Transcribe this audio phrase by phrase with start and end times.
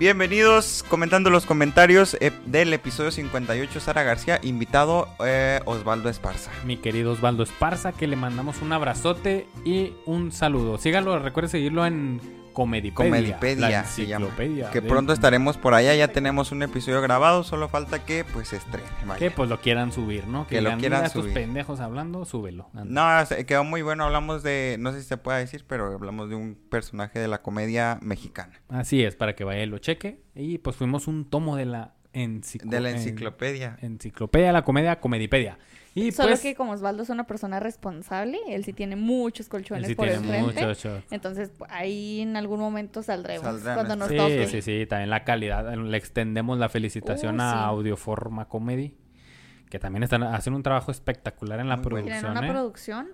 [0.00, 6.50] Bienvenidos comentando los comentarios eh, del episodio 58 Sara García, invitado eh, Osvaldo Esparza.
[6.64, 10.78] Mi querido Osvaldo Esparza, que le mandamos un abrazote y un saludo.
[10.78, 12.18] Síganlo, recuerde seguirlo en
[12.52, 12.94] Comedipedia.
[12.94, 14.26] Comedipedia la se llama.
[14.26, 18.48] enciclopedia Que pronto estaremos por allá, ya tenemos un episodio grabado, solo falta que pues
[18.48, 18.88] se estrene.
[19.06, 19.18] vaya.
[19.18, 20.46] Que pues lo quieran subir, ¿no?
[20.46, 21.34] Que lo digan, quieran "Mira estos subir".
[21.34, 22.70] pendejos hablando, súbelo.
[22.74, 23.24] Anda.
[23.30, 26.34] No, quedó muy bueno, hablamos de, no sé si se puede decir, pero hablamos de
[26.36, 28.60] un personaje de la comedia mexicana.
[28.68, 30.22] Así es, para que vaya y lo cheque.
[30.34, 33.76] Y pues fuimos un tomo de la enciclo- De la en- enciclopedia.
[33.82, 35.58] enciclopedia, la comedia, Comedipedia.
[35.94, 39.88] Y Solo pues, que como Osvaldo es una persona responsable, él sí tiene muchos colchones
[39.88, 40.66] sí por tiene el frente.
[40.66, 41.02] mucho.
[41.10, 44.46] Entonces ahí en algún momento saldremos Saldrán cuando nos Sí, toque.
[44.46, 45.74] sí, sí, también la calidad.
[45.74, 47.58] Le extendemos la felicitación Uh, a sí.
[47.64, 48.94] Audioforma Comedy,
[49.68, 52.06] que también están haciendo un trabajo espectacular en la Muy bueno.
[52.06, 52.30] Producción.
[52.30, 52.50] una ¿eh?
[52.50, 53.08] producción.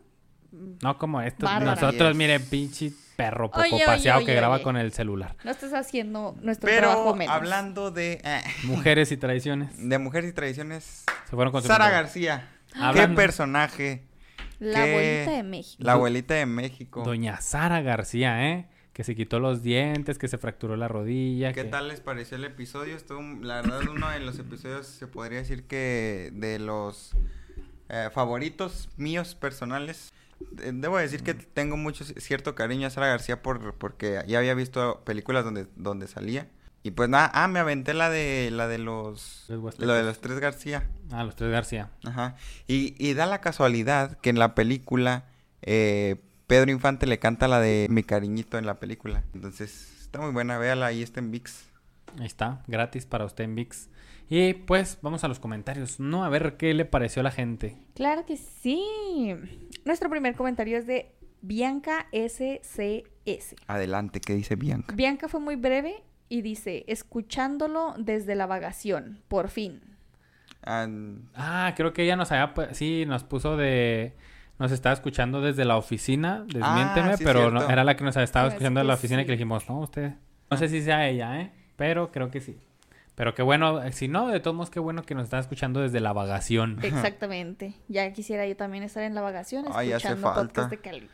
[0.83, 1.45] No como estos.
[1.49, 1.81] Bárbara.
[1.81, 2.17] Nosotros, Yes.
[2.17, 4.65] miren, pinche perro poco Oye, oye, paseado que oye, graba oye.
[4.65, 5.35] con el celular.
[5.45, 7.35] No estás haciendo nuestro trabajo Pero menos.
[7.35, 9.71] hablando de, eh, Mujeres y tradiciones.
[9.77, 12.01] de mujeres y tradiciones, Se fueron con su Sara mujer.
[12.79, 14.03] García, qué personaje,
[14.59, 14.91] La ¿Qué?
[14.91, 15.83] abuelita de México.
[15.85, 17.03] la abuelita de México.
[17.05, 18.69] Doña Sara García, ¿eh?
[18.95, 21.53] Que se quitó los dientes, que se fracturó la rodilla.
[21.53, 22.97] ¿Qué que- tal les pareció el episodio?
[22.97, 27.13] Estuvo, la verdad, uno de los episodios se podría decir que de los
[27.91, 30.13] eh, favoritos míos personales.
[30.63, 34.39] Eh, Debo decir que tengo mucho ci- cierto cariño a Sara García por, porque ya
[34.39, 36.49] había visto películas donde, donde salía.
[36.87, 40.39] Y pues nada, ah, me aventé la de la de los lo de los tres
[40.39, 40.89] García.
[41.11, 41.91] Ah, los tres García.
[42.05, 42.37] Ajá.
[42.69, 45.25] Y, y da la casualidad que en la película
[45.63, 46.15] eh,
[46.47, 49.25] Pedro Infante le canta la de Mi cariñito en la película.
[49.35, 51.65] Entonces, está muy buena, véala, ahí está en VIX.
[52.21, 53.89] Ahí está, gratis para usted en VIX.
[54.29, 56.25] Y pues vamos a los comentarios, ¿no?
[56.25, 57.77] A ver qué le pareció a la gente.
[57.97, 59.35] Claro que sí.
[59.85, 63.57] Nuestro primer comentario es de Bianca SCS.
[63.67, 64.95] Adelante, ¿qué dice Bianca?
[64.95, 69.81] Bianca fue muy breve y dice, escuchándolo desde la vagación, por fin.
[70.65, 70.87] Ah,
[71.35, 74.15] Ah, creo que ella nos había, sí, nos puso de,
[74.59, 78.17] nos estaba escuchando desde la oficina, desmiénteme, Ah, sí, pero no- era la que nos
[78.17, 80.15] estaba escuchando de que la oficina y que le dijimos, no, usted,
[80.51, 81.53] no sé si sea ella, ¿eh?
[81.77, 82.59] Pero creo que sí.
[83.15, 86.01] Pero qué bueno, si no, de todos modos, qué bueno que nos está escuchando desde
[86.01, 86.79] la vagación.
[86.83, 87.75] Exactamente.
[87.89, 90.43] Ya quisiera yo también estar en la vagación Ay, hace escuchando falta.
[90.43, 91.09] podcast de calidad.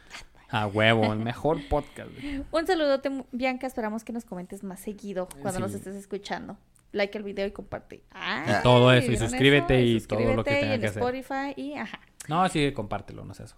[0.52, 2.10] A huevo, el mejor podcast.
[2.50, 3.66] Un saludote, Bianca.
[3.66, 6.58] Esperamos que nos comentes más seguido cuando nos estés escuchando.
[6.92, 8.02] Like el video y comparte.
[8.10, 8.44] Ah.
[8.46, 10.86] Ay, Todo eso, y ¿vieron suscríbete y todo lo que suscríbete, tenga y en que
[10.88, 11.02] hacer.
[11.02, 12.00] Spotify y ajá.
[12.28, 13.56] No, sí, compártelo, no sé eso.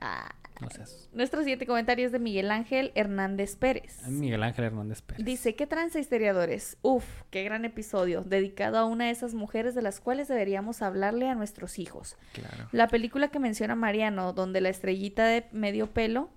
[0.00, 0.30] Ah.
[0.60, 1.08] No sé eso.
[1.12, 4.06] Nuestro siguiente comentario es de Miguel Ángel Hernández Pérez.
[4.06, 5.24] Miguel Ángel Hernández Pérez.
[5.24, 6.76] Dice, ¿qué tranza historiadores?
[6.82, 11.28] Uf, qué gran episodio, dedicado a una de esas mujeres de las cuales deberíamos hablarle
[11.28, 12.16] a nuestros hijos.
[12.32, 12.68] claro.
[12.72, 16.30] La película que menciona Mariano, donde la estrellita de medio pelo,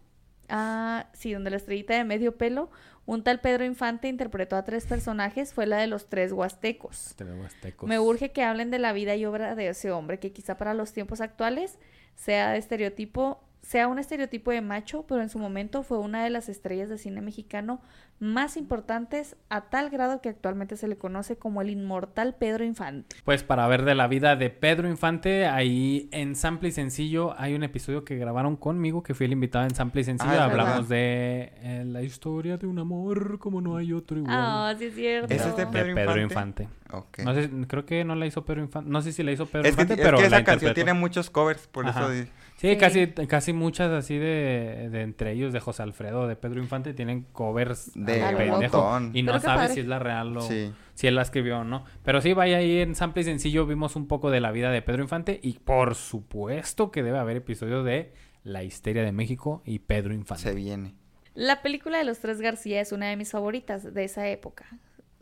[0.49, 2.69] ah, sí, donde la estrellita de medio pelo,
[3.05, 7.13] un tal Pedro Infante interpretó a tres personajes, fue la de los tres huastecos.
[7.17, 7.89] Tres huastecos.
[7.89, 10.73] Me urge que hablen de la vida y obra de ese hombre, que quizá para
[10.73, 11.79] los tiempos actuales
[12.15, 16.29] sea de estereotipo, sea un estereotipo de macho, pero en su momento fue una de
[16.29, 17.81] las estrellas de cine mexicano
[18.19, 23.15] más importantes a tal grado que actualmente se le conoce como el inmortal Pedro Infante.
[23.23, 27.55] Pues para ver de la vida de Pedro Infante, ahí en Sample y Sencillo hay
[27.55, 30.31] un episodio que grabaron conmigo, que fui el invitado en Sample y Sencillo.
[30.33, 30.89] Ah, Hablamos verdad.
[30.89, 34.35] de eh, la historia de un amor como no hay otro igual.
[34.37, 35.33] Ah, sí es cierto.
[35.33, 36.63] ¿Ese es de de Pedro Infante?
[36.63, 36.67] Infante.
[36.91, 37.19] Ok.
[37.19, 38.89] No sé, creo que no la hizo Pedro Infante.
[38.89, 40.69] No sé si la hizo Pedro es que, Infante, es pero que la esa canción
[40.71, 40.75] interpretó.
[40.75, 42.13] tiene muchos covers, por Ajá.
[42.13, 42.29] eso...
[42.63, 42.77] Sí, Sí.
[42.77, 47.23] Casi, casi muchas así de, de entre ellos, de José Alfredo, de Pedro Infante, tienen
[47.33, 49.01] covers De pendejo.
[49.13, 49.73] Y no sabes padre.
[49.73, 50.71] si es la real o Sí.
[50.93, 51.83] si él la escribió o no.
[52.03, 54.81] Pero sí, vaya ahí en Sample y Sencillo, vimos un poco de la vida de
[54.81, 55.41] Pedro Infante.
[55.43, 58.13] Y por supuesto que debe haber episodios de
[58.45, 60.43] La Histeria de México y Pedro Infante.
[60.43, 60.95] Se viene.
[61.35, 64.65] La película de los tres García es una de mis favoritas de esa época.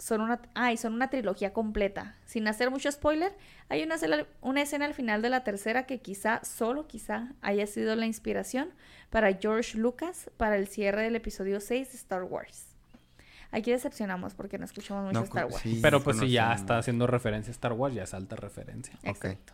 [0.02, 2.16] Son una, ah, y son una trilogía completa.
[2.26, 3.38] Sin hacer mucho spoiler,
[3.70, 7.68] hay una escena, una escena al final de la tercera que quizá, solo quizá, haya
[7.68, 8.72] sido la inspiración
[9.12, 12.66] para George Lucas para el cierre del episodio 6 de Star Wars.
[13.52, 15.62] Aquí decepcionamos porque no escuchamos mucho No, Star Wars.
[15.62, 18.98] sí, Pero pues si ya está haciendo referencia a Star Wars, ya es alta referencia.
[19.04, 19.54] Exacto.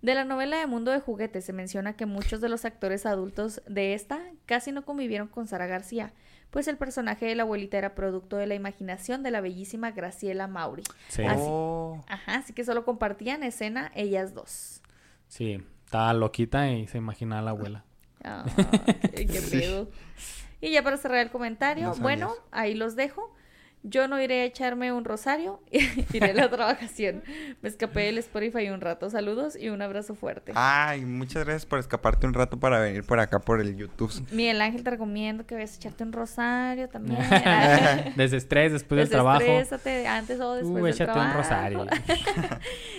[0.00, 3.62] De la novela de Mundo de Juguetes se menciona que muchos de los actores adultos
[3.66, 6.12] de esta casi no convivieron con Sara García,
[6.52, 10.46] pues el personaje de la abuelita era producto de la imaginación de la bellísima Graciela
[10.46, 10.84] Mauri.
[11.08, 11.42] Sí, Así.
[11.44, 14.80] Oh, Ajá, así que solo compartían escena ellas dos.
[15.26, 15.60] sí.
[15.86, 17.84] Estaba loquita y se imagina a la abuela.
[18.24, 18.46] Ah,
[19.14, 19.58] qué, qué Sí.
[19.60, 19.90] pedo.
[20.62, 23.34] Y ya para cerrar el comentario, No bueno, ahí los dejo.
[23.84, 25.60] Yo no iré a echarme un rosario,
[26.12, 27.24] iré a la otra vacación.
[27.62, 29.10] Me escapé del Spotify un rato.
[29.10, 30.52] Saludos y un abrazo fuerte.
[30.54, 34.12] Ay, muchas gracias por escaparte un rato para venir por acá por el YouTube.
[34.30, 37.18] Miguel Ángel, te recomiendo que vayas a echarte un rosario también.
[38.16, 39.40] Desestrés después del trabajo.
[39.40, 41.30] Desestrésate antes o después Uh, del échate trabajo.
[41.30, 41.86] un rosario.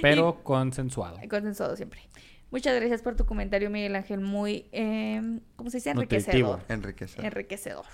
[0.02, 1.18] Pero consensuado.
[1.30, 2.02] Consensuado siempre.
[2.52, 4.20] Muchas gracias por tu comentario, Miguel Ángel.
[4.20, 5.94] Muy, eh, ¿cómo se dice?
[5.94, 6.60] Nutritivo.
[6.70, 7.26] Enriquecedor.
[7.26, 7.86] Enriquecedor.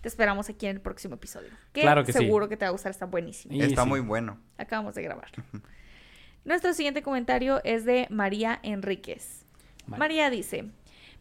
[0.00, 1.50] Te esperamos aquí en el próximo episodio.
[1.72, 2.18] Que Claro que sí.
[2.18, 3.54] seguro que te va a gustar, está buenísimo.
[3.54, 3.88] Y Está sí.
[3.88, 4.38] muy bueno.
[4.58, 5.28] Acabamos de grabar.
[6.44, 9.44] Nuestro siguiente comentario es de María Enríquez.
[9.86, 9.98] Vale.
[9.98, 10.70] María dice,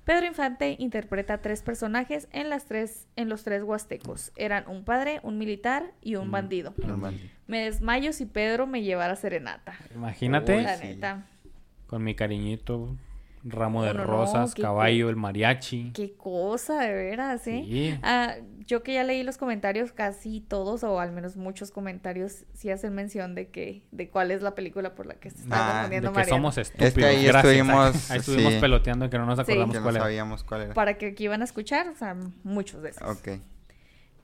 [0.05, 4.31] Pedro Infante interpreta a tres personajes en, las tres, en los tres huastecos.
[4.37, 6.31] Eran un padre, un militar y un Mm.
[6.31, 6.73] bandido.
[6.77, 7.19] Normal.
[7.47, 9.73] Me desmayo si Pedro me llevara serenata.
[9.93, 10.87] Imagínate La sí.
[10.87, 11.25] neta.
[11.87, 12.95] con mi cariñito,
[13.43, 15.91] ramo de no, rosas, qué- caballo, el mariachi.
[15.93, 17.63] Qué cosa, de veras, ¿eh?
[17.65, 17.99] Sí.
[18.03, 18.35] Ah,
[18.67, 22.93] yo que ya leí los comentarios, casi todos, o al menos muchos comentarios, sí hacen
[22.93, 26.11] mención de que, de cuál es la película por la que se está Ah, confundiendo
[26.11, 26.95] De que somos estúpidos.
[27.09, 27.45] ahí Gracias.
[27.53, 28.59] estuvimos, Ahí estuvimos sí.
[28.59, 29.41] peloteando que no nos Sí.
[29.43, 30.03] acordamos no cuál era.
[30.05, 30.73] sabíamos cuál era.
[30.73, 33.07] Para que aquí iban a escuchar, o sea, muchos de esos.
[33.09, 33.39] Ok.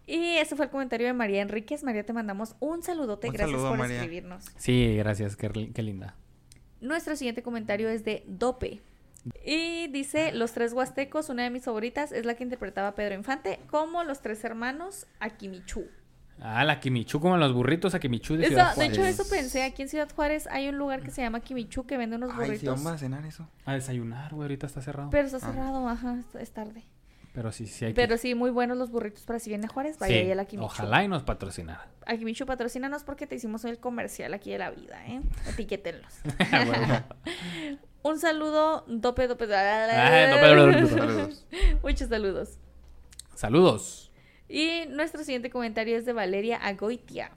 [0.08, 1.84] Y ese fue el comentario de María Enríquez.
[1.84, 3.28] María, te mandamos un saludote.
[3.28, 3.96] Un Gracias saludo, por María.
[3.98, 4.46] escribirnos.
[4.58, 5.36] Sí, gracias.
[5.36, 6.16] Qué, qué linda.
[6.80, 8.82] Nuestro siguiente comentario es de Dope.
[9.46, 13.60] Y dice, Los Tres Huastecos, una de mis favoritas, es la que interpretaba Pedro Infante,
[13.70, 15.86] como Los Tres Hermanos Akimichu.
[16.42, 19.64] Ah, la Kimichu, como los burritos a Kimichu de Eso- Ciudad de hecho, eso pensé.
[19.64, 22.36] Aquí en Ciudad Juárez hay un lugar que se llama Kimichu que vende unos Ay,
[22.36, 22.68] sí, burritos.
[22.84, 23.48] vamos a cenar eso.
[23.64, 24.44] A desayunar, güey.
[24.44, 25.10] Ahorita está cerrado.
[25.12, 25.52] pero está Ah.
[25.52, 26.84] cerrado, ajá, es- tarde.
[27.34, 28.02] Pero sí, sí hay que...
[28.02, 30.36] Pero sí, muy buenos los burritos para si viene a Juárez, vaya Sí, ahí a
[30.36, 30.66] la Kimichu.
[30.66, 31.88] Ojalá y nos patrocinara.
[32.06, 35.22] Akimichu, patrocínanos porque te hicimos el comercial aquí de la vida, ¿eh?
[35.50, 36.14] Etiquétenlos.
[36.52, 37.80] A huevo.
[38.06, 39.46] Un saludo, dope, dope.
[39.52, 40.96] Ay, dope, dope, dope.
[40.96, 41.48] Saludos.
[41.82, 42.60] Muchos saludos.
[43.34, 44.12] Saludos.
[44.48, 47.32] Y nuestro siguiente comentario es de Valeria Agoitia.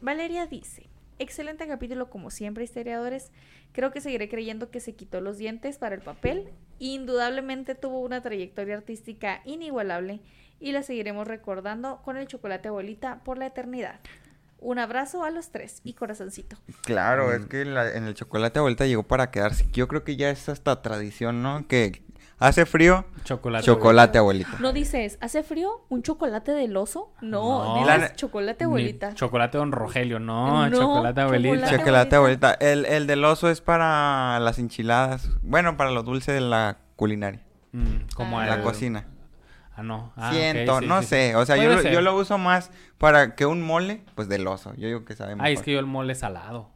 [0.00, 0.88] Valeria dice,
[1.18, 3.32] excelente capítulo como siempre, historiadores.
[3.72, 6.54] Creo que seguiré creyendo que se quitó los dientes para el papel.
[6.78, 10.20] Indudablemente tuvo una trayectoria artística inigualable
[10.58, 14.00] y la seguiremos recordando con el chocolate abuelita por la eternidad.
[14.60, 16.56] Un abrazo a los tres y corazoncito.
[16.82, 17.32] Claro, Mm.
[17.32, 19.68] es que la- en el chocolate vuelta llegó para quedarse.
[19.72, 21.66] Yo creo que ya es hasta tradición, ¿no?
[21.68, 22.02] Que
[22.40, 23.64] hace frío, Chocolate.
[23.64, 24.56] chocolate abuelita.
[24.60, 25.84] No dices, ¿hace frío?
[25.88, 27.12] ¿Un chocolate del oso?
[27.20, 27.80] No, No.
[27.84, 29.14] dices La- chocolate Ni abuelita.
[29.14, 31.54] chocolate don Rogelio, no, No, chocolate abuelita.
[31.56, 32.46] chocolate Chocolate abuelita.
[32.50, 32.72] abuelita.
[32.72, 35.30] El, el del oso es para las enchiladas.
[35.42, 37.42] Bueno, para lo dulce de la culinaria.
[37.72, 38.44] Mm, como Ah.
[38.44, 39.06] el- La cocina.
[39.78, 40.12] Ah, no.
[40.16, 41.10] Ah, Siento, sí, no sí, sí.
[41.10, 41.36] sé.
[41.36, 44.74] O sea, yo yo lo uso más para que un mole, pues del oso.
[44.74, 45.46] Yo digo que sabe mejor.
[45.46, 46.68] Ay, es que yo el mole salado.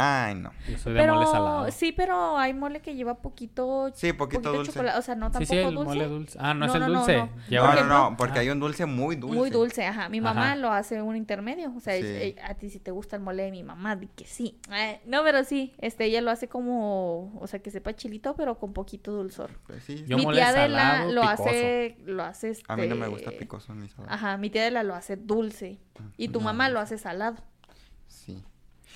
[0.00, 0.52] Ay, no.
[0.68, 1.60] Yo soy de mole salado.
[1.62, 4.72] Pero sí, pero hay mole que lleva poquito, Sí, poquito dulce.
[4.72, 5.84] chocolate, o sea, no Sí, tampoco sí, el dulce.
[5.88, 6.38] mole dulce.
[6.40, 7.16] Ah, no, es el no, dulce.
[7.16, 7.28] no.
[7.48, 8.42] Lleva- No, no, porque Ah.
[8.42, 9.36] hay un dulce muy dulce.
[9.36, 10.08] Muy dulce, ajá.
[10.08, 10.56] Mi mamá Ajá.
[10.56, 11.72] lo hace un intermedio.
[11.76, 12.02] O sea, Sí.
[12.06, 14.58] eh, a ti si te gusta el mole de mi mamá, di que sí.
[14.72, 18.58] Eh, no, pero sí, este, ella lo hace como, o sea, que sepa chilito, pero
[18.58, 19.50] con poquito dulzor.
[19.66, 20.04] Pues sí.
[20.06, 21.42] Yo mi mole tía de la lo picoso.
[21.48, 22.64] hace, lo hace este...
[22.72, 24.14] A mí no me gusta picoso ni salado.
[24.14, 25.78] Ajá, mi tía de la lo hace dulce.
[26.16, 26.44] Y tu No.
[26.46, 27.36] mamá lo hace salado.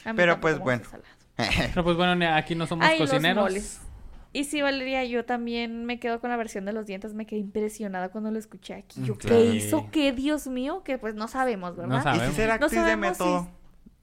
[0.07, 0.83] Mí Pero, pues, bueno.
[1.37, 3.81] Pero pues bueno, aquí no somos Ay, cocineros.
[4.35, 7.13] Y sí, Valeria, yo también me quedo con la versión de los dientes.
[7.13, 9.03] Me quedé impresionada cuando lo escuché aquí.
[9.03, 9.45] Yo, Mm, ¿qué claro.
[9.45, 9.89] hizo?
[9.91, 10.83] ¿Qué, Dios mío?
[10.85, 11.93] Que pues no sabemos, ¿verdad?
[11.95, 12.29] No ¿Y sabemos.
[12.29, 13.49] si será No actriz de si- método?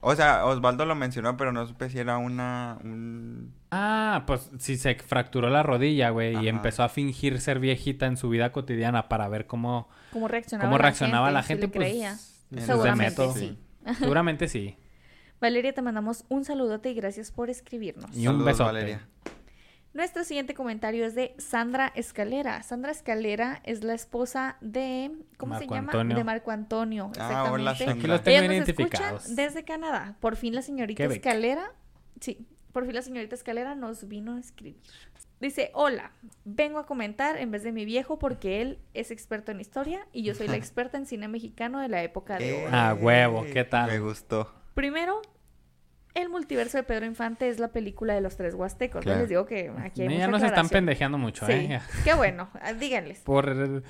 [0.02, 2.78] O sea, Osvaldo lo mencionó, pero no supe si era una...
[2.82, 3.52] Un...
[3.70, 8.16] Ah, pues si se fracturó la rodilla, güey, y empezó a fingir ser viejita en
[8.16, 11.34] su vida cotidiana para ver cómo, ¿Cómo reaccionaba, cómo la, reaccionaba gente?
[11.34, 12.12] la gente, le pues creía.
[12.12, 13.58] es de Seguramente sí.
[13.98, 14.76] Seguramente sí.
[15.40, 18.14] Valeria, te mandamos un saludote y gracias por escribirnos.
[18.14, 18.64] Y un Saludos, besote.
[18.64, 19.08] Valeria.
[19.92, 22.62] Nuestro siguiente comentario es de Sandra Escalera.
[22.62, 25.10] Sandra Escalera es la esposa de...
[25.36, 25.78] ¿Cómo se llama?
[25.90, 26.16] Antonio.
[26.16, 27.10] De Marco Antonio.
[27.18, 27.90] Ah, hola, exactamente.
[27.92, 28.08] Aquí Sandra.
[28.14, 29.22] los tengo Ella nos identificados.
[29.24, 30.16] escucha desde Canadá.
[30.20, 31.16] Por fin la señorita Quebec.
[31.16, 31.72] Escalera,
[32.20, 34.80] sí, por fin la señorita Escalera nos vino a escribir.
[35.40, 36.12] Dice, hola,
[36.44, 40.22] vengo a comentar en vez de mi viejo porque él es experto en historia y
[40.22, 42.70] yo soy la experta en cine mexicano de la época de oro.
[42.72, 43.90] Ah, huevo, ¿qué tal?
[43.90, 44.59] Me gustó.
[44.74, 45.20] Primero,
[46.14, 49.02] el multiverso de Pedro Infante es la película de los tres huastecos.
[49.02, 49.20] Claro.
[49.20, 51.80] Les digo que aquí hay ya mucha nos están pendejeando mucho, Sí, ¿eh?
[52.04, 53.20] qué bueno, ah, díganles.
[53.20, 53.82] Por,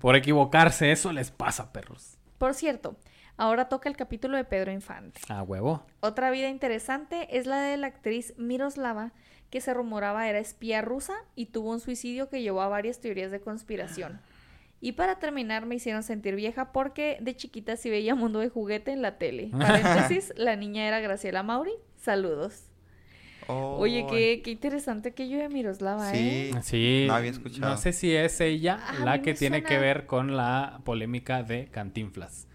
[0.00, 2.18] por equivocarse, eso les pasa, perros.
[2.38, 2.96] Por cierto,
[3.36, 5.20] ahora toca el capítulo de Pedro Infante.
[5.28, 5.84] Ah, huevo.
[6.00, 9.12] Otra vida interesante es la de la actriz Miroslava,
[9.50, 13.30] que se rumoraba era espía rusa y tuvo un suicidio que llevó a varias teorías
[13.30, 14.20] de conspiración.
[14.84, 18.90] Y para terminar me hicieron sentir vieja porque de chiquita sí veía Mundo de Juguete
[18.90, 19.48] en la tele.
[19.56, 21.70] Paréntesis, la niña era Graciela Mauri.
[21.96, 22.64] Saludos.
[23.48, 26.50] Oye, qué, qué interesante aquello de Miroslava, ¿eh?
[26.54, 26.58] Sí.
[26.62, 27.04] Sí.
[27.06, 27.70] No había escuchado.
[27.70, 29.68] No sé si es ella Ah, la que me tiene suena.
[29.68, 32.48] que ver con la polémica de Cantinflas.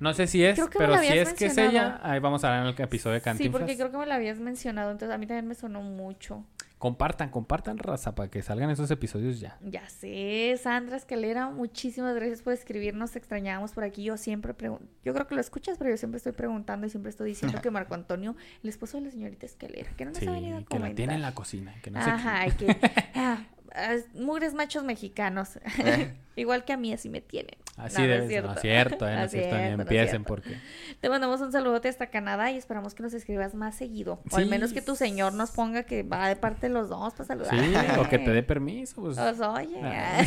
[0.00, 2.60] No sé si es, pero la si es que es ella, ahí vamos a ver
[2.60, 3.60] en el episodio de Sí, Cantinflas.
[3.60, 6.44] porque creo que me lo habías mencionado, entonces a mí también me sonó mucho.
[6.82, 9.56] Compartan, compartan, raza, para que salgan esos episodios ya.
[9.60, 14.02] Ya sé, Sandra Escalera, muchísimas gracias por escribirnos, te extrañábamos por aquí.
[14.02, 17.10] Yo siempre pregunto, yo creo que lo escuchas, pero yo siempre estoy preguntando y siempre
[17.10, 18.34] estoy diciendo que Marco Antonio,
[18.64, 20.90] el esposo de la señorita Escalera, que no nos Sí, ha venido a que comentar.
[20.90, 21.72] la tiene en la cocina.
[21.84, 22.66] Que no sé Ajá, y que
[23.14, 23.44] ah,
[24.14, 25.58] mugres machos mexicanos.
[25.84, 26.14] Eh.
[26.36, 27.56] Igual que a mí así me tienen.
[27.76, 28.44] Así No, no debe es ser.
[28.44, 29.08] No es cierto.
[29.08, 29.56] eh, no cierto.
[29.56, 30.58] Ni es empiecen porque...
[31.00, 34.22] Te mandamos un saludote hasta Canadá y esperamos que nos escribas más seguido.
[34.30, 37.12] O al menos que tu señor nos ponga que va de parte de los dos
[37.14, 37.50] para saludar.
[37.50, 39.02] Sí, o que te dé permiso.
[39.02, 39.18] Pues.
[39.18, 39.80] Pues, oye.
[39.82, 40.24] Ah.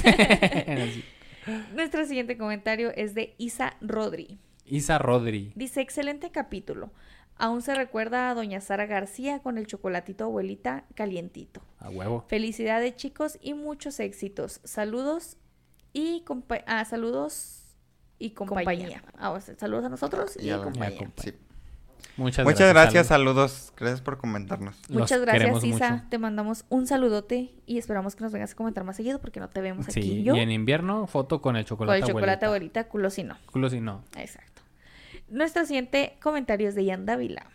[1.74, 4.40] Nuestro siguiente comentario es de Isa Rodri.
[4.66, 5.52] Isa Rodri.
[5.56, 6.92] Dice, excelente capítulo.
[7.38, 11.62] Aún se recuerda a doña Sara García con el chocolatito abuelita calientito.
[11.80, 12.24] A huevo.
[12.28, 14.62] Felicidades chicos y muchos éxitos.
[14.64, 15.38] Saludos
[15.92, 17.64] y compa- ah, saludos
[18.20, 19.04] y compañía.
[19.18, 20.98] Ah, o sea, saludos a nosotros y, Y a compañía.
[21.00, 21.34] compa- Sí.
[22.18, 23.52] Muchas, Muchas gracias, saludos.
[23.52, 23.74] saludos.
[23.76, 24.78] Gracias por comentarnos.
[24.88, 25.90] Los Muchas gracias, Isa.
[25.92, 26.04] mucho.
[26.10, 29.50] Te mandamos un saludote y esperamos que nos vengas a comentar más seguido porque no
[29.50, 30.34] te vemos aquí Sí, yo.
[30.36, 32.80] y en invierno, foto con el Con chocolate el chocolate abuelita.
[32.80, 33.36] abuelita, culo si no.
[33.52, 34.04] Culo si no.
[34.16, 34.55] Exacto.
[35.30, 37.48] Nuestro siguiente comentario es de Ian Dávila.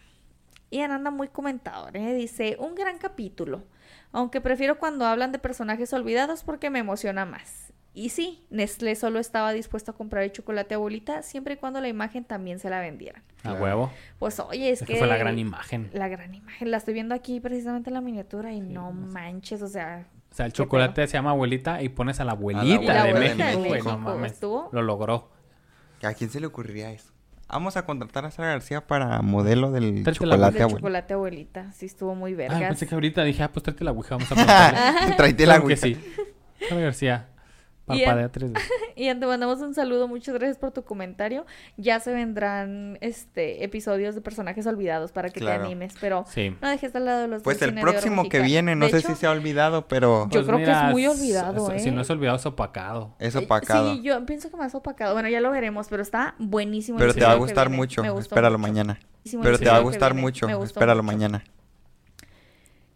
[0.70, 2.14] Ian anda muy comentador, ¿eh?
[2.14, 3.62] Dice, un gran capítulo,
[4.12, 7.72] aunque prefiero cuando hablan de personajes olvidados porque me emociona más.
[7.92, 11.88] Y sí, Nestlé solo estaba dispuesto a comprar el chocolate abuelita siempre y cuando la
[11.88, 13.22] imagen también se la vendieran.
[13.42, 13.90] A huevo.
[14.20, 14.92] Pues oye, es Es que...
[14.92, 15.90] que fue la gran imagen.
[15.92, 19.66] La gran imagen, la estoy viendo aquí precisamente en la miniatura y no manches, o
[19.68, 23.10] sea, O sea, el chocolate se llama abuelita y pones a la abuelita, la de,
[23.10, 23.70] abuelita de México.
[23.72, 24.32] México No mames.
[24.32, 25.30] estuvo- Lo logró.
[26.04, 27.12] ¿A quién se le ocurriría eso?
[27.52, 30.12] Vamos a contratar a Sara García para modelo del la
[30.78, 32.60] chocolate abuelita, sí estuvo muy Ah, vergas.
[32.68, 35.16] pensé que ahorita dije, ah, pues tráete la ouija, vamos a preguntarle.
[35.16, 35.96] Tráete la sí.
[36.68, 37.28] Sara García,
[37.90, 38.70] parpadea tres veces.
[38.96, 41.46] Y te mandamos un saludo, muchas gracias por tu comentario.
[41.78, 45.60] Ya se vendrán este episodios de personajes olvidados para que Claro.
[45.62, 46.54] te animes, pero Sí.
[46.60, 49.08] no dejes de lado los Pues el de próximo que viene, no De sé hecho,
[49.08, 51.92] si se ha olvidado, pero Yo creo que es muy olvidado, Si ¿eh?
[51.92, 53.14] no es olvidado, es opacado.
[53.18, 53.94] es opacado.
[53.94, 55.14] Sí, yo pienso que más opacado.
[55.14, 56.98] Bueno, ya lo veremos, pero está buenísimo.
[56.98, 58.02] el pero te va a gustar mucho.
[58.18, 58.68] Espéralo mucho.
[58.70, 58.98] mañana.
[59.22, 60.48] Buenísimo Pero te va a gustar mucho.
[60.62, 61.16] Espéralo mucho.
[61.16, 61.44] mañana.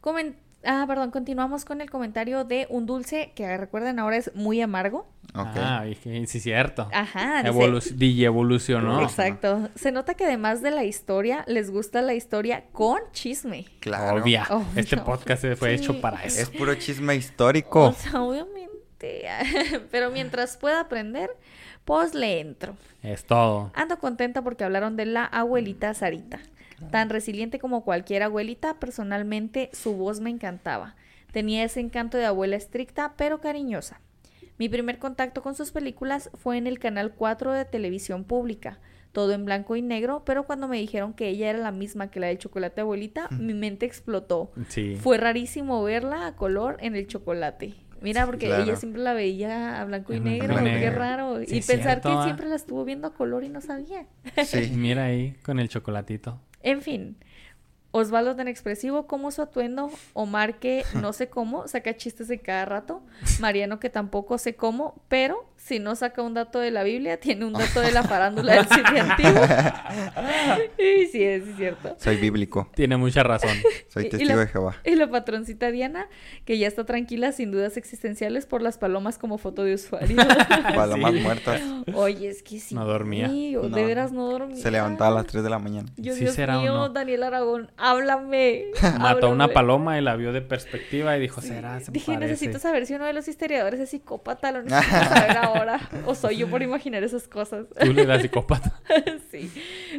[0.00, 0.34] Comen-
[0.66, 5.06] Ah, perdón, continuamos con el comentario de un dulce que recuerden ahora es muy amargo.
[5.34, 5.56] Ok.
[5.56, 6.88] Ah, sí, cierto.
[6.92, 9.02] Ajá, dice, Evolu DJ evolucionó.
[9.02, 9.68] Exacto.
[9.74, 13.64] Se nota que además de la historia, les gusta la historia con chisme.
[13.80, 14.22] Claro.
[14.22, 14.46] Obvia.
[14.50, 14.66] Obvio.
[14.76, 15.82] Este podcast fue Sí.
[15.84, 16.40] hecho para eso.
[16.40, 17.86] Es puro chisme histórico.
[17.88, 18.74] O sea, obviamente.
[19.90, 21.30] Pero mientras pueda aprender,
[21.84, 22.76] pues le entro.
[23.02, 23.70] Es todo.
[23.74, 26.38] Ando contenta porque hablaron de la abuelita Sarita.
[26.90, 30.96] Tan resiliente como cualquier abuelita, personalmente su voz me encantaba.
[31.32, 34.00] Tenía ese encanto de abuela estricta, pero cariñosa.
[34.58, 38.78] Mi primer contacto con sus películas fue en el canal 4 de televisión pública,
[39.10, 42.20] todo en blanco y negro, pero cuando me dijeron que ella era la misma que
[42.20, 44.52] la del chocolate abuelita, mi mente explotó.
[44.68, 44.96] Sí.
[45.00, 47.74] Fue rarísimo verla a color en el chocolate.
[48.00, 48.62] Mira, porque claro.
[48.62, 51.38] ella siempre la veía a blanco y blanco negro, qué raro.
[51.38, 52.24] Sí, y pensar cierto, que ah.
[52.24, 54.06] siempre la estuvo viendo a color y no sabía.
[54.44, 54.70] Sí.
[54.74, 56.38] mira ahí con el chocolatito.
[56.64, 57.16] En fin,
[57.96, 62.64] Osvaldo tan expresivo como su atuendo, Omar que no sé cómo, saca chistes de cada
[62.64, 63.02] rato,
[63.38, 67.44] Mariano que tampoco sé cómo, pero si no saca un dato de la Biblia, tiene
[67.46, 69.40] un dato de la farándula del cine antiguo.
[70.78, 71.96] y sí, es cierto.
[71.98, 72.68] Soy bíblico.
[72.74, 73.56] Tiene mucha razón.
[73.88, 74.76] Soy testigo la- de Jehová.
[74.84, 76.08] Y la patroncita Diana,
[76.44, 80.16] que ya está tranquila sin dudas existenciales por las palomas como foto de usuario.
[80.74, 81.20] Palomas Sí.
[81.20, 81.62] muertas.
[81.94, 82.74] Oye, es que sí.
[82.74, 83.28] No dormía.
[83.28, 83.76] mío, No.
[83.76, 84.56] De veras no dormía.
[84.62, 85.88] Se levantaba a las 3 de la mañana.
[85.96, 86.88] Yo, Sí Dios será o mío, no.
[86.90, 88.66] Daniel Aragón, háblame.
[88.98, 89.52] Mató a una háblame.
[89.54, 92.26] paloma y la vio de perspectiva y dijo, será, se Dije, parece.
[92.32, 95.80] necesito saber si uno de los historiadores es psicópata, lo necesito saber ahora.
[96.06, 97.66] O soy yo por imaginar esas cosas.
[97.80, 98.80] Tú le das psicópata.
[99.30, 99.50] sí,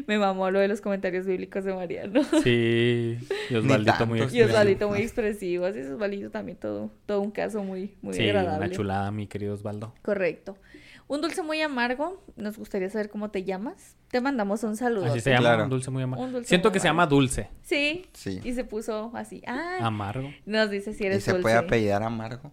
[0.07, 2.21] me mamó lo de los comentarios bíblicos de Mariano.
[2.43, 3.17] Sí.
[3.49, 7.31] Y Osvaldito muy tantos, Y Osvaldito muy expresivo, así es Osvaldito también todo, todo un
[7.31, 8.65] caso muy, muy Sí, agradable.
[8.67, 9.93] una chulada, mi querido Osvaldo.
[10.01, 10.57] Correcto.
[11.07, 13.95] Un dulce muy amargo, nos gustaría saber cómo te llamas.
[14.09, 15.05] Te mandamos un saludo.
[15.05, 15.63] Así se llama, Claro.
[15.65, 16.23] un dulce muy amargo.
[16.25, 17.49] Un dulce Siento muy que se llama dulce.
[17.61, 18.07] Sí.
[18.13, 18.41] Sí.
[18.43, 19.43] Y se puso así.
[19.45, 20.29] Ah, Amargo.
[20.45, 21.43] nos dice si ¿Y eres se dulce.
[21.43, 22.51] puede apellidar amargo?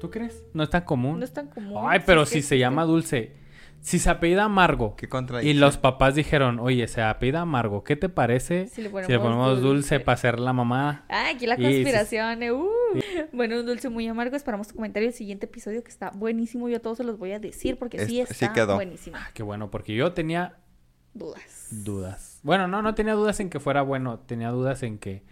[0.00, 0.42] ¿Tú crees?
[0.54, 1.18] No es tan común.
[1.18, 1.84] No es tan común.
[1.86, 3.36] Ay, pero Sí, si se llama dulce.
[3.80, 4.94] Si se apellida amargo.
[4.96, 5.08] ¿Qué
[5.42, 7.82] Y los papás dijeron, oye, se apellida amargo.
[7.82, 11.04] ¿Qué te parece Si le si ponemos, le ponemos dulce, dulce para ser la mamá?
[11.08, 12.42] Ah, aquí la Y conspiración.
[12.42, 12.68] eh, uh.
[13.32, 14.36] Bueno, un dulce muy amargo.
[14.36, 16.68] Esperamos tu comentario el siguiente episodio que está buenísimo.
[16.68, 18.74] Yo a todos se los voy a decir porque sí Este- sí está quedó.
[18.74, 19.16] buenísimo.
[19.18, 20.58] Ah, qué bueno, porque yo tenía
[21.14, 21.68] Dudas.
[21.70, 22.38] dudas.
[22.42, 24.18] Bueno, no, no tenía dudas en que fuera bueno.
[24.20, 25.22] Tenía dudas en que...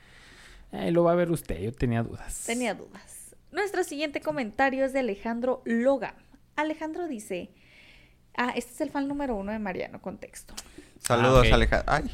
[0.72, 1.58] Eh, lo va a ver usted.
[1.60, 2.44] Yo tenía dudas.
[2.46, 3.34] Tenía dudas.
[3.52, 6.14] Nuestro siguiente comentario es de Alejandro Loga.
[6.56, 7.50] Alejandro dice,
[8.40, 10.54] Ah, este es el fan número uno de Mariano, contexto.
[11.00, 11.52] Saludos, ok.
[11.54, 11.92] Alejandro.
[11.92, 12.04] Ay,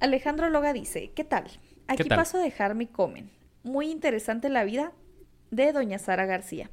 [0.00, 1.44] Alejandro Loga dice, ¿qué tal?
[1.88, 2.18] Aquí tal?
[2.18, 3.30] paso a dejar mi comen.
[3.62, 4.92] Muy interesante la vida
[5.50, 6.68] de doña Sara García.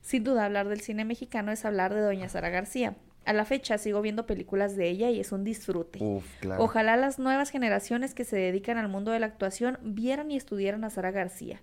[0.00, 2.94] Sin duda hablar del cine mexicano es hablar de doña Sara García.
[3.24, 5.98] A la fecha sigo viendo películas de ella y es un disfrute.
[6.00, 6.62] uf, claro.
[6.62, 10.84] Ojalá las nuevas generaciones que se dedican al mundo de la actuación vieran y estudiaran
[10.84, 11.60] a Sara García.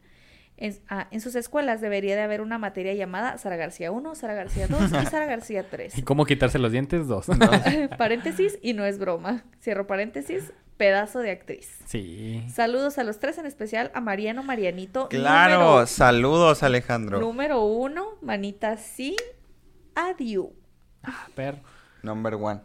[0.61, 4.33] En, ah, en sus escuelas debería de haber una materia llamada Sara García 1, Sara
[4.33, 5.97] García 2 y Sara García 3.
[5.97, 7.07] ¿Y cómo quitarse los dientes?
[7.07, 7.27] Dos.
[7.97, 9.43] paréntesis y no es broma.
[9.61, 11.77] Cierro paréntesis, pedazo de actriz.
[11.85, 12.43] sí.
[12.53, 15.07] Saludos a los tres, en especial a Mariano Marianito.
[15.09, 17.19] Claro, Número, saludos, Alejandro.
[17.19, 19.15] número uno, manita sí,
[19.95, 20.47] adiós.
[21.03, 21.59] Ah, perro.
[22.03, 22.61] Number one.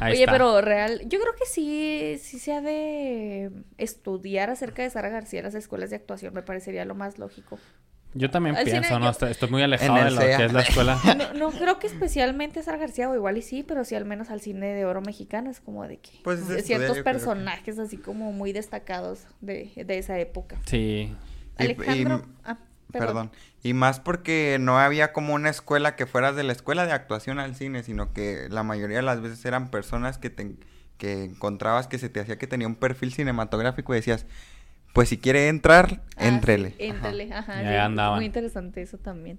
[0.00, 0.32] Ahí Oye, está.
[0.32, 5.40] pero real, yo creo que sí, sí se ha de estudiar acerca de Sara García
[5.40, 7.58] en las escuelas de actuación, me parecería lo más lógico.
[8.14, 9.10] Yo también Al pienso, cine ¿no?
[9.10, 10.36] yo- Estoy, muy alejado de lo SEA.
[10.36, 10.98] que es la escuela.
[11.16, 14.28] No, no creo que especialmente Sara García, o igual y sí, pero sí al menos
[14.28, 17.04] al cine de oro mexicano es como de que Pues es de estudiar, ciertos que-
[17.04, 20.60] personajes así como muy destacados de, de esa época.
[20.66, 21.14] Sí.
[21.56, 22.58] Alejandro, y- ah,
[22.92, 23.30] Perdón.
[23.62, 27.38] Y más porque no había como una escuela que fueras de la escuela de actuación
[27.38, 30.56] al cine, sino que la mayoría de las veces eran personas que te
[30.98, 34.26] que encontrabas que se te hacía que tenía un perfil cinematográfico y decías,
[34.92, 36.70] pues si quiere entrar, Ah, éntrele.
[36.70, 37.56] sí, éntrele, ajá.
[37.56, 38.16] Y sí, ahí andaban.
[38.18, 39.38] Muy interesante eso también.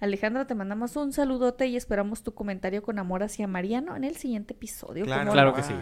[0.00, 4.16] Alejandro, te mandamos un saludote y esperamos tu comentario con amor hacia Mariano en el
[4.16, 5.04] siguiente episodio.
[5.04, 5.74] Claro, ¿cómo Claro que sí.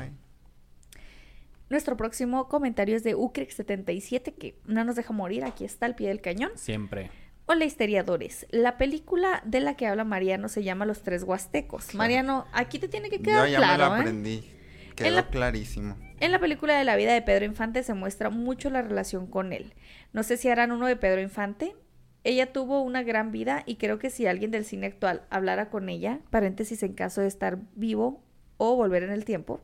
[1.68, 6.09] Nuestro próximo comentario es de Ucrix77, que no nos deja morir, aquí está al pie
[6.09, 6.50] del cañón.
[6.54, 7.11] Siempre.
[7.48, 8.46] Hola, histeriadores.
[8.50, 11.94] La película de la que habla Mariano se llama Los Tres Huastecos.
[11.94, 14.00] Mariano, aquí te tiene que Yo quedar ya claro, me lo ¿eh?
[14.00, 14.50] aprendí.
[14.96, 15.96] Quedó la- clarísimo.
[16.18, 19.52] En la película de la vida de Pedro Infante se muestra mucho la relación con
[19.52, 19.74] él.
[20.12, 21.76] No sé si harán uno de Pedro Infante.
[22.24, 25.88] Ella tuvo una gran vida y creo que si alguien del cine actual hablara con
[25.88, 28.24] ella, paréntesis en caso de estar vivo
[28.56, 29.60] o volver en el tiempo,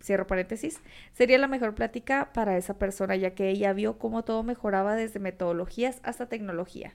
[0.00, 0.80] cierro paréntesis,
[1.12, 5.18] sería la mejor plática para esa persona ya que ella vio cómo todo mejoraba desde
[5.18, 6.94] metodologías hasta tecnología.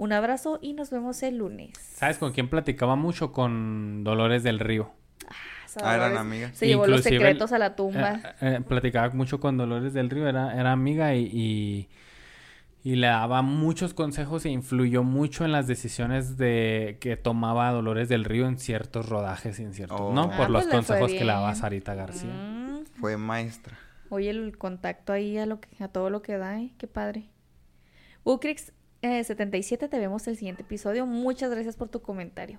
[0.00, 1.72] Un abrazo y nos vemos el lunes.
[1.78, 3.32] ¿Sabes con quién platicaba mucho?
[3.32, 4.92] Con Dolores del Río.
[5.76, 6.56] Ah, eran Dolores amigas.
[6.56, 8.18] Se llevó los Inclusive secretos a la tumba.
[8.40, 11.88] Eh, eh, platicaba mucho con Dolores del Río, era, era amiga y, y,
[12.82, 18.08] y le daba muchos consejos e influyó mucho en las decisiones de que tomaba Dolores
[18.08, 20.14] del Río en ciertos rodajes y en ciertos, Oh.
[20.14, 20.30] ¿no?
[20.32, 21.54] Ah, Por los pues consejos que le daba.
[21.54, 22.32] Sarita García.
[22.32, 23.76] Mm, Fue maestra.
[24.08, 26.72] Oye, el contacto ahí a, lo que, a todo lo que da, ¿eh?
[26.78, 27.28] Qué padre.
[28.24, 31.06] Ucrix eh, 77, te vemos el siguiente episodio.
[31.06, 32.58] Muchas gracias por tu comentario.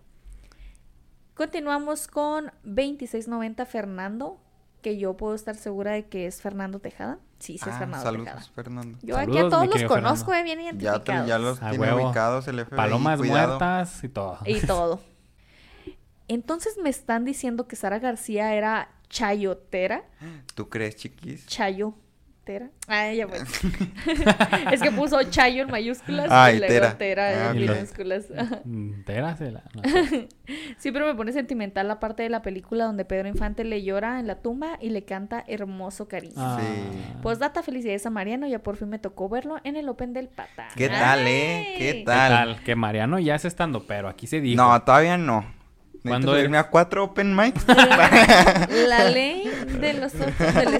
[1.36, 4.40] Continuamos con 2690 Fernando,
[4.82, 7.20] que yo puedo estar segura de que es Fernando Tejada.
[7.40, 8.46] Sí, sí es Ah, Fernando saludos, Tejada.
[8.54, 8.98] Fernando.
[9.02, 11.28] Yo aquí Saludos, a todos los conozco, eh, bien Ya, identificados.
[11.28, 12.06] ya los tiene huevo.
[12.08, 12.76] ubicados el FBI.
[12.78, 13.48] Palomas cuidado.
[13.48, 14.38] muertas y todo.
[14.46, 15.00] Y todo.
[16.28, 20.04] Entonces me están diciendo que Sara García era chayotera.
[20.56, 21.46] ¿Tú crees, chiquis?
[22.60, 22.70] Chayotera.
[22.88, 23.46] Ah, ya bueno.
[24.72, 26.98] es que puso chayo en mayúsculas Ay, y luego tera.
[26.98, 27.70] tera Ah, en ok.
[27.76, 28.26] minúsculas.
[28.66, 29.64] Entérasela.
[29.74, 29.82] No.
[30.78, 34.28] Siempre me pone sentimental la parte de la película donde Pedro Infante le llora en
[34.28, 36.34] la tumba y le canta hermoso cariño.
[36.38, 36.60] Ah.
[36.60, 37.14] Sí.
[37.22, 40.68] Postdata, felicidades a Mariano, ya por fin me tocó verlo en el Open del Pata.
[40.76, 41.76] ¿Qué tal, eh?
[41.78, 42.62] ¿Qué tal?
[42.64, 44.62] Que Mariano ya es estando, pero aquí se dijo.
[44.62, 45.46] No, todavía no.
[46.04, 47.64] ¿Cuándo ¿Cuándo irme a cuatro open mics?
[47.68, 50.34] La ley de los del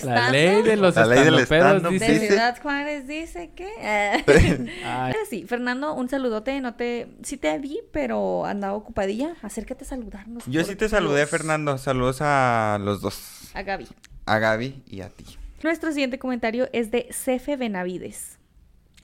[0.04, 2.20] La ley de los La ley del stand-up dice...
[2.20, 3.70] de Ciudad Juárez dice que
[4.84, 9.36] Ahora sí, Fernando, un saludote, no te sí te vi, pero andaba ocupadilla.
[9.42, 10.44] Acércate a saludarnos.
[10.48, 11.28] Yo sí te saludé.
[11.28, 11.78] Fernando.
[11.78, 13.52] Saludos a los dos.
[13.54, 13.88] A Gaby.
[14.26, 15.26] A Gaby y a ti.
[15.64, 18.40] Nuestro siguiente comentario es de Cefe Benavides.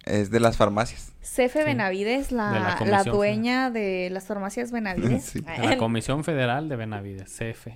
[0.07, 1.11] Es de las farmacias.
[1.21, 1.65] Cefe Sí.
[1.65, 5.23] Benavides, De la la, dueña de las farmacias Benavides.
[5.33, 5.41] Sí.
[5.41, 7.67] de la Comisión Federal de Benavides, CF.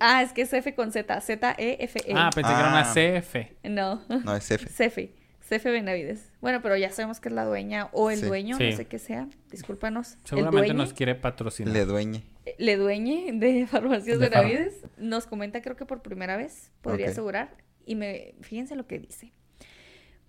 [0.00, 2.12] Ah, es que es Cefe con Z, Z-E-F-E.
[2.14, 2.92] Ah, pensé que era una Ah.
[2.94, 3.36] CF.
[3.64, 4.68] No, No, es F.
[4.68, 5.14] Cefe.
[5.40, 6.32] Cefe Benavides.
[6.40, 8.26] Bueno, pero ya sabemos que es la dueña o el Sí.
[8.26, 8.70] dueño, Sí.
[8.70, 9.28] no sé qué sea.
[9.50, 10.18] Discúlpanos.
[10.24, 11.72] Seguramente el dueño, nos quiere patrocinar.
[11.72, 12.24] Le dueñe.
[12.58, 14.82] le dueñe de Farmacias De Far- Benavides.
[14.98, 17.56] Nos comenta, creo que por primera vez, podría asegurar.
[17.84, 19.32] Y me fíjense lo que dice.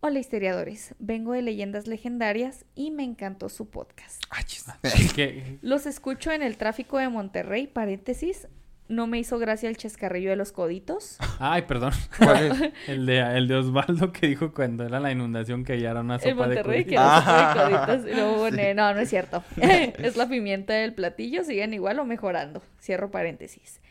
[0.10, 0.96] Hola, historiadores.
[1.00, 4.24] Vengo de Leyendas Legendarias y me encantó su podcast.
[5.62, 8.48] Los escucho en el tráfico de Monterrey, paréntesis.
[8.88, 11.18] No me hizo gracia el chascarrillo de los coditos.
[11.40, 11.92] Ay, perdón.
[12.18, 12.74] ¿Cuál es?
[12.88, 16.20] El de, el de Osvaldo que dijo cuando era la inundación que ya era una
[16.20, 17.24] sopa En Monterrey, de que coditos.
[17.24, 17.54] era Ah.
[17.54, 18.10] sopa de coditos.
[18.10, 18.52] Y luego Sí.
[18.52, 19.44] pone, no, no es cierto.
[19.58, 22.64] es la pimienta del platillo, siguen igual o mejorando.
[22.82, 23.82] Cierro paréntesis.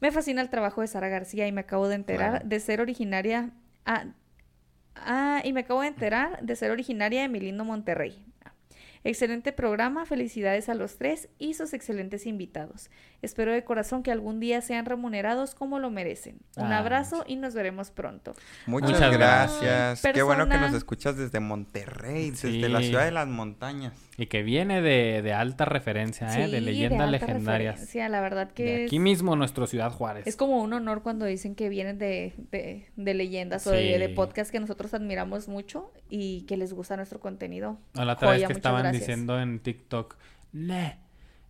[0.00, 2.48] Me fascina el trabajo de Sara García y me acabo de enterar Claro.
[2.48, 3.50] de ser originaria.
[3.86, 4.04] Ah,
[4.96, 8.22] ah, y me acabo de enterar de ser originaria de mi lindo Monterrey.
[9.06, 12.88] Excelente programa, felicidades a los tres y sus excelentes invitados.
[13.20, 16.38] Espero de corazón que algún día sean remunerados como lo merecen.
[16.56, 18.32] Un Ah, abrazo y nos veremos pronto.
[18.64, 20.02] Muchas, Muchas gracias.
[20.14, 23.92] Qué bueno que nos escuchas desde Monterrey, desde la ciudad de las montañas.
[24.16, 26.48] Y que viene de, de alta referencia, ¿eh?
[26.48, 27.74] de leyendas alta legendarias.
[27.74, 30.24] referencia, la verdad que De es- aquí mismo, nuestro Ciudad Juárez.
[30.26, 34.52] Es como un honor cuando dicen que vienen de, de, de leyendas o de, podcasts
[34.52, 37.78] que nosotros admiramos mucho y que les gusta nuestro contenido.
[37.96, 39.00] O la otra vez que estaban gracias.
[39.02, 40.16] diciendo en TikTok,
[40.52, 40.98] "Ne,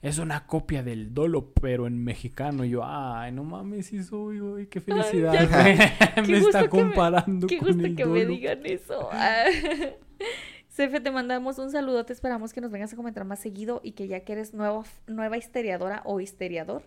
[0.00, 2.64] es una copia del Dolo, pero en mexicano.
[2.64, 5.33] Y yo, ay, no mames, sí soy, güey, qué felicidad.
[5.50, 5.77] güey.
[6.27, 8.31] Qué me está que me- comparando Qué con gusto el que me Dolo".
[8.35, 9.11] digan eso.
[10.74, 12.04] Cefe, te mandamos un saludo.
[12.04, 14.82] Te esperamos que nos vengas a comentar más seguido y que ya que eres nueva,
[15.06, 16.82] nueva histeriadora o histeriador,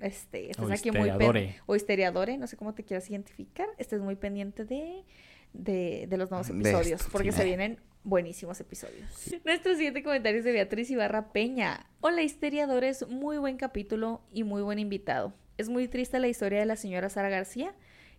[0.00, 1.56] este, estés O aquí muy pen- histeriadore.
[1.66, 5.04] o histeriadore, no sé cómo te quieras identificar, estés muy pendiente de,
[5.52, 7.38] de, de los nuevos episodios, esto, porque sí.
[7.38, 9.08] se vienen buenísimos episodios.
[9.44, 11.86] Nuestro siguiente comentario es de Beatriz Ibarra Peña.
[12.00, 15.32] Hola, historiadores, muy buen capítulo y muy buen invitado.
[15.58, 17.72] Es muy triste la historia de la señora Sara García.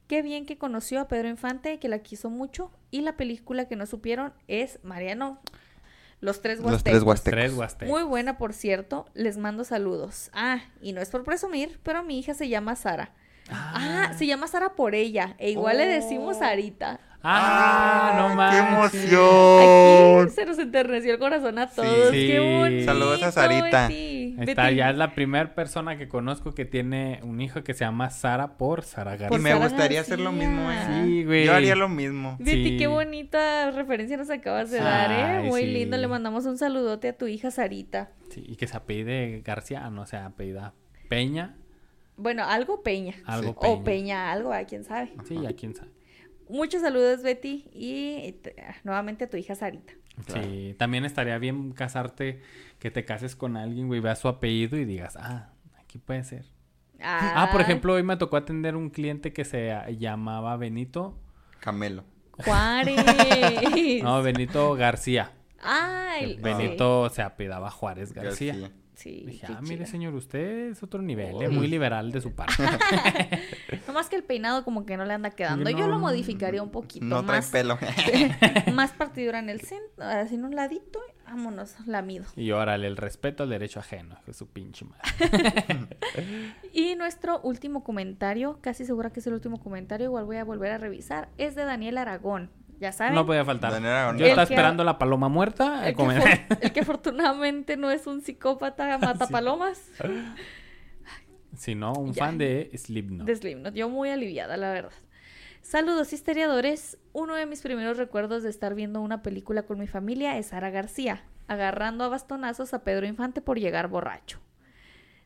[0.10, 2.72] Qué bien que conoció a Pedro Infante, que la quiso mucho.
[2.89, 5.39] Y la película que no supieron es Mariano.
[6.19, 6.91] Los tres Los huastecos.
[7.00, 7.39] tres huastecos.
[7.39, 7.91] Tres huastecos.
[7.91, 9.06] Muy buena, por cierto.
[9.13, 10.32] Les mando saludos.
[10.34, 13.13] Ah, y no es por presumir, pero mi hija se llama Sara.
[13.52, 15.36] Ah, se llama Sara por ella.
[15.40, 16.40] E igual le decimos Oh.
[16.40, 17.00] Sarita.
[17.22, 19.04] Ah, no ¡Qué manches.
[19.12, 20.22] emoción!
[20.24, 22.12] Aquí se nos enterneció el corazón a todos.
[22.12, 22.28] Sí.
[22.28, 22.86] ¡Qué bonito!
[22.86, 23.88] Saludos a Sarita.
[23.90, 24.36] Betty.
[24.40, 24.76] Está, Betty.
[24.78, 28.58] ya es la primera persona que conozco que tiene un hijo que se llama Sara
[28.58, 29.30] por Sara Y García.
[29.30, 30.72] Por me Sara gustaría hacer lo mismo.
[30.72, 30.78] ¿eh?
[31.04, 31.46] Sí, güey.
[31.46, 32.38] Yo haría lo mismo.
[32.40, 32.78] Betty, Sí.
[32.78, 35.40] qué bonita referencia nos acabas de dar, ¿eh?
[35.42, 35.68] Ay, Muy sí.
[35.68, 35.98] lindo.
[35.98, 38.12] Le mandamos un saludote a tu hija Sarita.
[38.30, 40.74] Sí, y que se apellide García, no se apellida
[41.10, 41.56] Peña,
[42.19, 43.15] Bueno, algo Peña.
[43.25, 43.84] algo O Peña.
[43.84, 45.13] Peña, algo, a quién sabe.
[45.27, 45.89] Sí, ya quién sabe.
[46.49, 47.65] Muchos saludos, Betty.
[47.73, 49.93] Y te- nuevamente a tu hija Sarita.
[50.27, 52.41] Sí, también estaría bien casarte,
[52.79, 56.45] que te cases con alguien, güey, veas su apellido y digas, ah, aquí puede ser.
[57.01, 61.17] Ah, por ejemplo, hoy me tocó atender un cliente que se llamaba Benito.
[61.62, 62.03] Camelo.
[62.43, 62.97] Juárez.
[64.03, 65.32] No, Benito García.
[65.62, 66.41] Ay, sí.
[66.41, 68.53] Benito se apellidaba Juárez García.
[68.53, 68.71] García.
[69.00, 72.56] Sí, Dije, ah, mire, señor, usted es otro nivel, eh, muy liberal de su parte.
[73.88, 75.70] No más que el peinado como que no le anda quedando.
[75.72, 75.78] No.
[75.78, 77.50] Yo lo modificaría un poquito No trae más.
[77.50, 77.78] pelo.
[78.74, 81.00] más partidura en el centro, así en un ladito.
[81.10, 82.26] y Vámonos, lamido.
[82.36, 85.88] y órale, el respeto al derecho ajeno, que su pinche madre.
[86.74, 90.72] Y nuestro último comentario, casi segura que es el último comentario, igual voy a volver
[90.74, 92.50] a revisar, es de Daniel Aragón.
[92.80, 93.13] Ya saben.
[93.15, 93.74] No podía faltar.
[93.74, 93.78] Yo
[94.26, 95.82] El estaba que- esperando la paloma muerta.
[95.88, 96.30] el, que como- for-
[96.62, 99.82] el que afortunadamente no es un psicópata matapalomas
[101.56, 102.26] si no, un Ya.
[102.26, 103.26] fan de Slipknot.
[103.28, 103.74] de Slipknot.
[103.74, 104.92] Yo muy aliviada, la verdad.
[105.62, 106.98] Saludos historiadores.
[107.12, 110.70] Uno de mis primeros recuerdos de estar viendo una película con mi familia es Sara
[110.70, 114.39] García, agarrando a bastonazos a Pedro Infante por llegar borracho.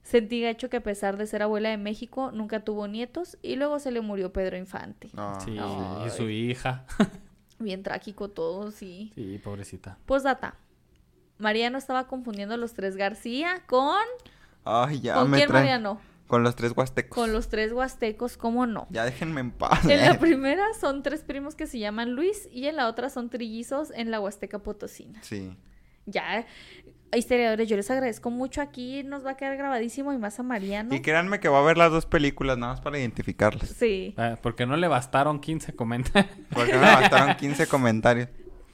[0.01, 3.79] Sentí gacho que a pesar de ser abuela de México, nunca tuvo nietos y luego
[3.79, 5.09] se le murió Pedro Infante.
[5.13, 5.39] No.
[5.39, 6.07] Sí, Ay.
[6.07, 6.85] y su hija.
[7.59, 9.11] Bien trágico todo, sí.
[9.15, 9.97] Sí, pobrecita.
[10.05, 10.55] Postdata.
[11.37, 14.01] Mariano estaba confundiendo a los tres García con...
[14.65, 15.99] Ay, ya ¿Con me quién, traen- Mariano?
[16.27, 17.15] Con los tres huastecos.
[17.15, 18.87] Con los tres huastecos, ¿cómo no?
[18.89, 19.85] Ya déjenme en paz.
[19.85, 20.17] En la eh.
[20.17, 24.09] primera son tres primos que se llaman Luis y en la otra son trillizos en
[24.09, 25.21] la Huasteca Potosina.
[25.21, 25.55] Sí.
[26.05, 26.45] Ya,
[27.17, 28.61] historiadores, yo les agradezco mucho.
[28.61, 30.93] Aquí nos va a quedar grabadísimo y más a Mariano.
[30.95, 33.69] Y créanme que va a ver las dos películas nada más para identificarlas.
[33.69, 36.31] Sí, Ah, Porque no le bastaron 15 comentarios.
[36.53, 38.29] Porque me bastaron 15 comentarios.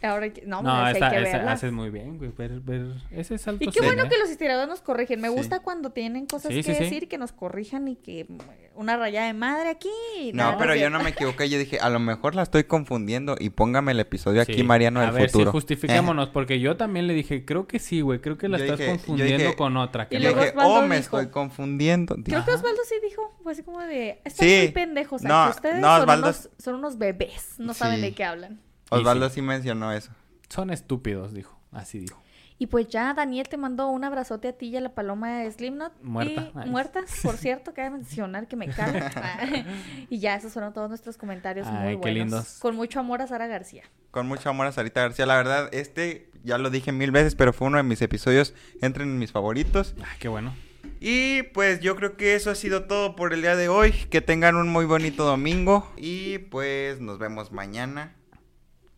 [0.07, 0.41] Ahora hay que...
[0.45, 1.53] No, No, no hay que esa verlas.
[1.55, 2.31] haces muy bien, güey.
[2.37, 3.63] Ver, ver ese salto.
[3.63, 4.09] Y qué bueno ¿eh?
[4.09, 5.19] que los historiadores nos corrigen.
[5.21, 5.33] Me Sí.
[5.35, 6.83] gusta cuando tienen cosas Sí, que sí, sí.
[6.83, 8.27] decir, que nos corrijan y que
[8.75, 9.89] una raya de madre aquí.
[10.33, 11.49] No, nada, pero yo no me equivoqué.
[11.49, 13.35] Yo dije, a lo mejor la estoy confundiendo.
[13.39, 14.63] Y póngame el episodio aquí.
[14.63, 15.45] Mariano A del ver, futuro.
[15.45, 18.63] sí, justifiquémonos, porque yo también le dije, creo que sí, güey, creo que la Yo
[18.65, 20.07] estás dije- confundiendo dije- con otra.
[20.07, 22.15] Que Y luego dije, Osvaldo oh, me dijo- estoy confundiendo.
[22.23, 22.51] Creo que.
[22.51, 24.57] Osvaldo sí dijo, fue así como de, están Sí.
[24.63, 25.55] muy pendejos, No, aquí.
[25.57, 28.59] ustedes no, son, Osvaldo- unos, son unos bebés, no saben de qué hablan.
[28.89, 29.35] Osvaldo sí.
[29.35, 30.11] sí mencionó eso.
[30.49, 31.59] Son estúpidos, dijo.
[31.71, 32.21] Así dijo.
[32.61, 35.49] Y pues ya Daniel te mandó un abrazote a ti y a la paloma de
[35.51, 35.93] Slimnot.
[36.03, 36.41] Muerta.
[36.41, 36.69] Y- Ay.
[36.69, 39.01] muerta, por cierto, cabe mencionar que me cabe.
[40.09, 42.03] y ya, esos fueron todos nuestros comentarios muy Ay, buenos.
[42.03, 42.57] qué lindos.
[42.59, 43.83] Con mucho amor a Sara García.
[44.11, 45.25] Con mucho amor a Sarita García.
[45.25, 48.53] La verdad, este ya lo dije mil veces, pero fue uno de mis episodios.
[48.81, 49.95] Entren en mis favoritos.
[50.01, 50.53] Ah, qué bueno.
[50.99, 53.91] Y pues yo creo que eso ha sido todo por el día de hoy.
[54.09, 55.89] Que tengan un muy bonito domingo.
[55.95, 58.15] Y pues nos vemos mañana.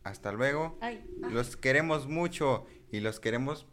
[0.03, 0.77] Hasta luego.
[0.81, 3.65] Ay, ah, Los queremos mucho y los queremos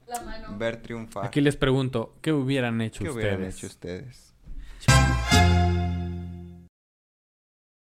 [0.59, 1.27] ver triunfar.
[1.27, 3.25] Aquí les pregunto, ¿qué hubieran hecho ¿Qué ustedes?
[3.35, 4.35] hubieran hecho ustedes?